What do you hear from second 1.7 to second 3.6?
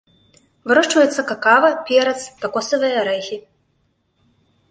перац, какосавыя арэхі.